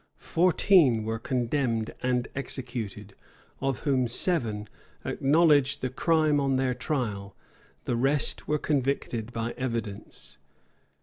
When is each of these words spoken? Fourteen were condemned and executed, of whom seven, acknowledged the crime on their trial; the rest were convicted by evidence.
Fourteen 0.17 1.03
were 1.03 1.19
condemned 1.19 1.93
and 2.01 2.27
executed, 2.33 3.13
of 3.59 3.81
whom 3.81 4.07
seven, 4.07 4.67
acknowledged 5.05 5.81
the 5.83 5.91
crime 5.91 6.39
on 6.39 6.55
their 6.55 6.73
trial; 6.73 7.35
the 7.85 7.95
rest 7.95 8.47
were 8.47 8.57
convicted 8.57 9.31
by 9.31 9.51
evidence. 9.59 10.39